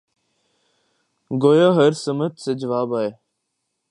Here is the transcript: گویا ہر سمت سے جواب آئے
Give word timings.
گویا 1.31 1.69
ہر 1.75 1.91
سمت 2.03 2.39
سے 2.39 2.53
جواب 2.53 2.95
آئے 2.95 3.09